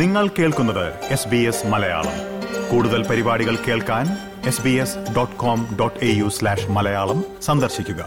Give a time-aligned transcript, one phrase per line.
[0.00, 2.14] നിങ്ങൾ കേൾക്കുന്നത് S B S Malayalam.
[2.70, 4.06] കൂടുതൽ പരിപാടികൾ കേൾക്കാൻ
[4.46, 8.00] S B S dot com dot A U slash Malayalam സന്ദർശിക്കുക.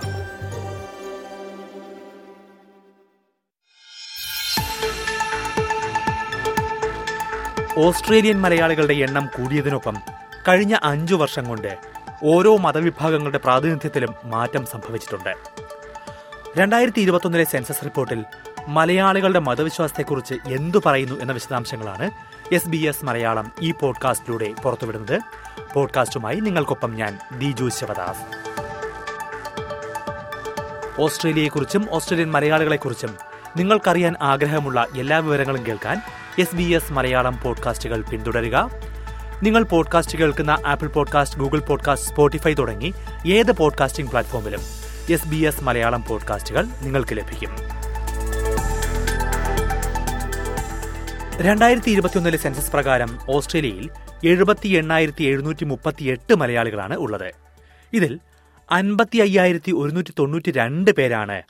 [7.77, 9.97] ഓസ്ട്രേലിയൻ മലയാളികളുടെ എണ്ണം കൂടിയതിനൊപ്പം
[10.47, 11.77] കഴിഞ്ഞ അഞ്ചു വർഷം കൊണ്ട്
[12.23, 15.33] ഓരോ മതവിഭാഗങ്ങളുടെ പ്രാതിനിധ്യത്തിലും മാറ്റം സംഭവിച്ചിട്ടുണ്ട്.
[16.57, 18.25] രണ്ടായിരത്തി ഇരുപത്തൊന്നിലെ സെൻസസ് റിപ്പോർട്ടിൽ
[18.67, 22.11] മലയാളികളുടെ മതവിശ്വാസത്തെക്കുറിച്ച് എന്തു പറയുന്നു എന്ന വിശദാംശങ്ങളാണ്
[22.51, 25.21] എസ് ബി എസ് മലയാളം ഈ പോഡ്കാസ്റ്റിലൂടെ പുറത്തുവിടുന്നത്.
[25.73, 28.47] പോഡ്കാസ്റ്റുമായി നിങ്ങൾക്കൊപ്പം ഞാൻ ദിജു ശിവദാസ്.
[31.01, 33.15] ഓസ്ട്രേലിയയെക്കുറിച്ചും ഓസ്ട്രേലിയൻ മലയാളികളെക്കുറിച്ചും
[33.57, 36.01] നിങ്ങൾക്കറിയാൻ ആഗ്രഹമുള്ള എല്ലാ വിവരങ്ങളും കേൾക്കാൻ
[36.39, 38.69] എസ് ബി എസ് മലയാളം പോഡ്കാസ്റ്റുകൾ പിന്തുടരുക.
[39.43, 42.93] നിങ്ങൾ പോഡ്കാസ്റ്റ് കേൾക്കുന്ന Apple podcast Google podcast Spotify തുടങ്ങി
[43.27, 44.59] ഏത് പോഡ്കാസ്റ്റിംഗ് പ്ലാറ്റ്ഫോമിലും
[45.13, 47.55] എസ് ബി എസ് മലയാളം പോഡ്കാസ്റ്റുകൾ നിങ്ങൾക്ക് ലഭിക്കും.
[51.45, 53.89] രണ്ടായിരത്തി ഇരുപത്തിയൊന്നിലെ സെൻസസ് പ്രകാരം ഓസ്ട്രേലിയയിൽ
[54.27, 57.31] എഴുപത്തി എണ്ണായിരത്തി എഴുന്നൂറ്റി മുപ്പത്തി എട്ട് മലയാളികളാണ് ഉള്ളത്.
[57.93, 58.19] ഇതിൽ
[58.71, 61.43] അൻപത്തി അയ്യായിരത്തി ഒരുന്നൂറ്റി തൊണ്ണൂറ്റി രണ്ട് പേരാണ്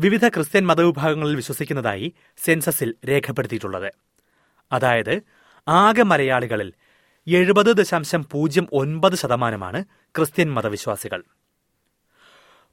[0.00, 2.12] വിവിധ ക്രിസ്ത്യൻ മതവിഭാഗങ്ങളിൽ വിശ്വസിക്കുന്നതായി
[2.44, 3.90] സെൻസസിൽ രേഖപ്പെടുത്തിയിട്ടുള്ളത്.
[4.72, 5.22] അതായത്
[5.68, 6.72] ആകെ മലയാളികളിൽ
[7.28, 9.84] എഴുപത് ദശാംശം പൂജ്യം ഒൻപത് ശതമാനമാണ്
[10.18, 11.22] ക്രിസ്ത്യൻ മതവിശ്വാസികൾ.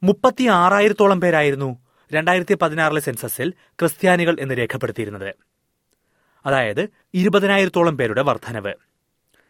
[0.02, 1.70] മുപ്പത്തി ആറായിരത്തോളം പേരായിരുന്നു
[2.12, 5.47] രണ്ടായിരത്തി പതിനാറിലെ സെൻസസിൽ ക്രിസ്ത്യാനികൾ എന്ന് രേഖപ്പെടുത്തിയിരുന്നത്.
[6.46, 8.74] അതായത് ഇരുപതിനായിരത്തോളം പേരുടെ വർധനവ്.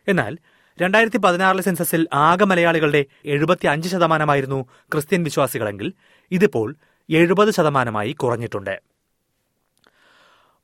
[0.08, 0.38] എന്നാൽ
[0.82, 5.92] രണ്ടായിരത്തി പതിനാറിലെ സെൻസസിൽ ആകെ മലയാളികളുടെ എഴുപത്തി അഞ്ച് ശതമാനമായിരുന്നു ക്രിസ്ത്യൻ വിശ്വാസികളെങ്കിൽ
[6.30, 6.74] ഇതിപ്പോൾ
[7.10, 8.82] എഴുപത് ശതമാനമായി കുറഞ്ഞിട്ടുണ്ട്.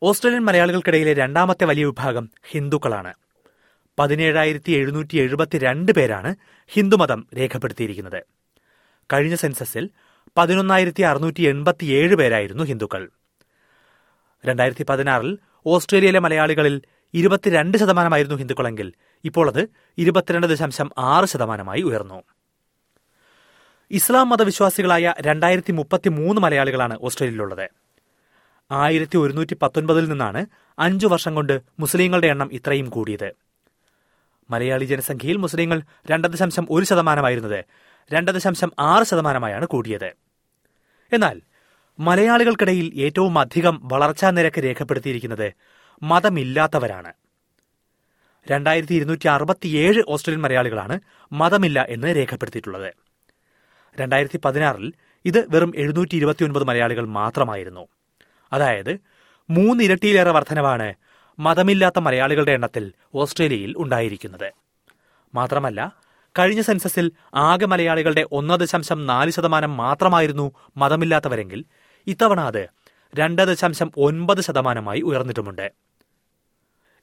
[0.03, 3.15] ഓസ്ട്രേലിയൻ മലയാളികൾക്കിടയിലെ രണ്ടാമത്തെ വലിയ വിഭാഗം ഹിന്ദുക്കളാണ്.
[3.99, 6.37] പതിനേഴായിരത്തി എഴുന്നൂറ്റി എഴുപത്തിരണ്ട് പേരാണ്
[6.69, 8.25] ഹിന്ദുമതം രേഖപ്പെടുത്തിയിരിക്കുന്നത്.
[9.13, 9.91] കഴിഞ്ഞ സെൻസസിൽ
[10.37, 13.11] പതിനൊന്നായിരത്തി അറുന്നൂറ്റി എൺപത്തിയേഴ് പേരായിരുന്നു ഹിന്ദുക്കൾ.
[14.47, 16.83] രണ്ടായിരത്തി പതിനാറിൽ ഓസ്ട്രേലിയയിലെ മലയാളികളിൽ
[17.15, 18.93] ഇരുപത്തിരണ്ട് ശതമാനമായിരുന്നു ഹിന്ദുക്കളെങ്കിൽ.
[19.25, 22.23] ഇപ്പോൾ അത് ഇരുപത്തിരണ്ട് ദശാംശം ആറ് ശതമാനമായി ഉയർന്നു.
[23.91, 27.69] ഇസ്ലാം മതവിശ്വാസികളായ രണ്ടായിരത്തി മുപ്പത്തി മൂന്ന് മലയാളികളാണ് ഓസ്ട്രേലിയയിലുള്ളത്.
[28.71, 30.47] ആയിരത്തി ഒരുന്നൂറ്റി പത്തൊൻപതിൽ നിന്നാണ്
[30.79, 33.33] അഞ്ചു വർഷം കൊണ്ട് മുസ്ലിങ്ങളുടെ എണ്ണം ഇത്രയും കൂടിയത്.
[34.51, 37.65] മലയാളി ജനസംഖ്യയിൽ മുസ്ലിങ്ങൾ രണ്ട് ദശാംശം ഒരു ശതമാനമായിരുന്നത്
[38.13, 40.13] രണ്ട് ദശാംശം ആറ് ശതമാനമായാണ് കൂടിയത്.
[41.13, 41.41] എന്നാൽ
[41.99, 45.53] മലയാളികൾക്കിടയിൽ ഏറ്റവും അധികം വളർച്ചാ നിരക്ക് രേഖപ്പെടുത്തിയിരിക്കുന്നത്
[46.03, 47.13] മതമില്ലാത്തവരാണ്.
[48.51, 51.01] രണ്ടായിരത്തി ഇരുന്നൂറ്റി അറുപത്തിയേഴ് ഓസ്ട്രേലിയൻ മലയാളികളാണ്
[51.33, 52.95] മതമില്ല എന്ന് രേഖപ്പെടുത്തിയിട്ടുള്ളത്.
[54.01, 54.93] രണ്ടായിരത്തി പതിനാറിൽ
[55.25, 57.89] ഇത് വെറും എഴുന്നൂറ്റി ഇരുപത്തിയൊൻപത് മലയാളികൾ മാത്രമായിരുന്നു.
[58.53, 58.99] അതായത്
[59.51, 60.95] മൂന്നിരട്ടിയിലേറെ വർധനവാണ്
[61.39, 64.53] മതമില്ലാത്ത മലയാളികളുടെ എണ്ണത്തിൽ ഓസ്ട്രേലിയയിൽ ഉണ്ടായിരിക്കുന്നത്.
[65.35, 66.05] മാത്രമല്ല
[66.39, 71.65] കഴിഞ്ഞ സെൻസസിൽ ആകെ മലയാളികളുടെ ഒന്ന് ദശാംശം നാല് ശതമാനം മാത്രമായിരുന്നു മതമില്ലാത്തവരെങ്കിൽ
[72.07, 72.69] ഇത്തവണ അത്
[73.15, 75.73] രണ്ട് ദശാംശം ഒൻപത് ശതമാനമായി ഉയർന്നിട്ടുമുണ്ട്.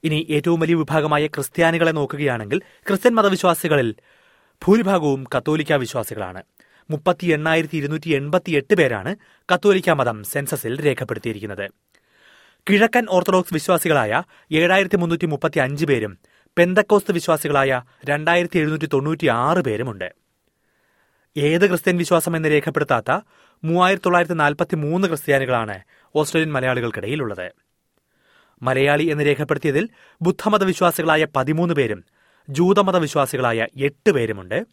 [0.04, 3.96] ഇനി ഏറ്റവും വലിയ വിഭാഗമായ ക്രിസ്ത്യാനികളെ നോക്കുകയാണെങ്കിൽ ക്രിസ്ത്യൻ മതവിശ്വാസികളിൽ
[4.66, 6.44] ഭൂരിഭാഗവും കത്തോലിക്ക വിശ്വാസികളാണ്.
[6.90, 9.16] മുപ്പത്തി എണ്ണായിരത്തി ഇരുന്നൂറ്റി എൺപത്തി എട്ട് പേരാണ്
[9.54, 11.70] കത്തോലിക്ക മതം സെൻസസിൽ രേഖപ്പെടുത്തിയിരിക്കുന്നത്.
[12.70, 16.18] കിഴക്കൻ ഓർത്തഡോക്സ് വിശ്വാസികളായ ഏഴായിരത്തി മുന്നൂറ്റി മുപ്പത്തി അഞ്ച് പേരും
[16.58, 20.10] പെന്തക്കോസ്ത് വിശ്വാസികളായ രണ്ടായിരത്തി എഴുന്നൂറ്റി തൊണ്ണൂറ്റി ആറ് പേരുമുണ്ട്.
[21.38, 23.12] ഏത് ക്രിസ്ത്യൻ വിശ്വാസം എന്ന് രേഖപ്പെടുത്താത്ത
[23.64, 25.80] മൂവായിരത്തി തൊള്ളായിരത്തി നാൽപ്പത്തി മൂന്ന് ക്രിസ്ത്യാനികളാണ്
[26.16, 27.52] ഓസ്ട്രേലിയൻ മലയാളികൾക്കിടയിലുള്ളത്.
[28.62, 29.90] മലയാളി എന്ന് രേഖപ്പെടുത്തിയതിൽ
[30.22, 32.04] ബുദ്ധമത വിശ്വാസികളായ പതിമൂന്ന് പേരും
[32.50, 34.66] ജൂതമത വിശ്വാസികളായ എട്ട് പേരുമുണ്ട്.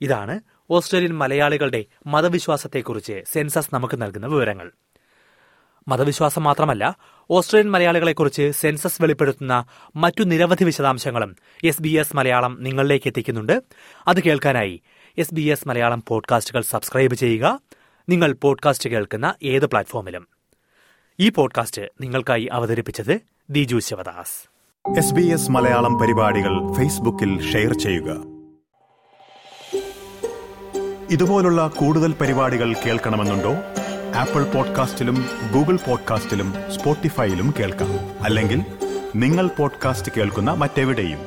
[0.00, 0.40] ഇതാണ്
[0.70, 4.72] ഓസ്ട്രേലിയൻ മലയാളികളുടെ മതവിശ്വാസത്തെക്കുറിച്ച് സെൻസസ് നമുക്ക് നൽകുന്ന വിവരങ്ങൾ.
[5.88, 6.96] മതവിശ്വാസം മാത്രമല്ല
[7.30, 9.64] ഓസ്ട്രേലിയൻ മലയാളികളെക്കുറിച്ച് സെൻസസ് വെളിപ്പെടുത്തുന്ന
[9.96, 13.62] മറ്റു നിരവധി വിശദാംശങ്ങളും എസ് ബി എസ് മലയാളം നിങ്ങളിലേക്ക് എത്തിക്കുന്നുണ്ട്.
[14.08, 14.82] അത് കേൾക്കാനായി
[15.18, 17.60] എസ് ബി എസ് മലയാളം പോഡ്കാസ്റ്റുകൾ സബ്സ്ക്രൈബ് ചെയ്യുക
[18.08, 20.28] നിങ്ങൾ പോഡ്കാസ്റ്റ് കേൾക്കുന്ന ഏത് പ്ലാറ്റ്ഫോമിലും
[21.20, 24.50] ഈ പോഡ്കാസ്റ്റ് നിങ്ങൾക്കായി അവതരിപ്പിച്ചത് Diju Sivadas.
[24.98, 28.22] S B S Malayalam പരിപാടികൾ ഫേസ്ബുക്കിൽ ഷെയർ ചെയ്യുക.
[31.10, 33.54] ഇതുപോലുള്ള കൂടുതൽ പരിപാടികൾ കേൾക്കണമെന്നുണ്ടോ?
[34.16, 35.24] ആപ്പിൾ പോഡ്കാസ്റ്റിലും
[35.54, 38.22] ഗൂഗിൾ പോഡ്കാസ്റ്റിലും സ്പോട്ടിഫൈയിലും കേൾക്കാം.
[38.22, 38.62] അല്ലെങ്കിൽ
[39.16, 41.18] നിങ്ങൾ പോഡ്കാസ്റ്റ് കേൾക്കുന്ന മറ്റെവിടെയും.